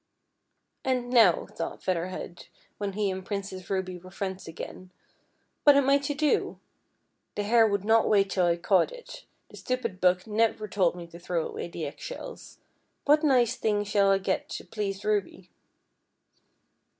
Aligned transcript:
"And 0.83 1.11
now," 1.11 1.45
thought 1.45 1.83
Feather 1.83 2.07
Head, 2.07 2.47
when 2.79 2.93
he 2.93 3.11
and 3.11 3.23
Princess 3.23 3.69
Ruby 3.69 3.99
were 3.99 4.09
friends 4.09 4.47
again," 4.47 4.89
what 5.63 5.75
am 5.77 5.91
I 5.91 5.99
to 5.99 6.15
do.' 6.15 6.59
The 7.35 7.43
Hare 7.43 7.67
would 7.67 7.85
not 7.85 8.09
wait 8.09 8.31
till 8.31 8.47
I 8.47 8.57
caught 8.57 8.91
it, 8.91 9.25
the 9.49 9.57
stupid 9.57 10.01
book 10.01 10.25
never 10.25 10.67
told 10.67 10.95
me 10.95 11.05
to 11.05 11.19
throw 11.19 11.47
away 11.47 11.67
the 11.67 11.85
egg 11.85 11.99
shells. 11.99 12.57
What 13.05 13.23
nice 13.23 13.55
thing 13.57 13.83
shall 13.83 14.09
I 14.09 14.17
get 14.17 14.49
to 14.49 14.65
please 14.65 15.05
Ruby 15.05 15.51